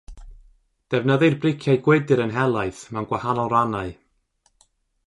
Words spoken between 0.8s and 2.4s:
Defnyddir briciau gwydr yn